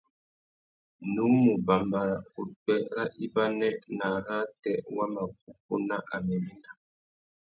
Nnú 1.03 1.23
mù 1.41 1.51
bambara 1.67 2.17
upwê 2.39 2.75
râ 2.95 3.03
ibanê 3.25 3.69
nà 3.97 4.05
arrātê 4.17 4.73
wa 4.95 5.05
mabukú 5.13 5.75
nà 5.89 5.97
améména. 6.15 6.69